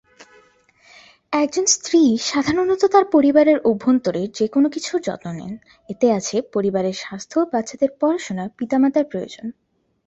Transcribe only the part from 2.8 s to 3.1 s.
তার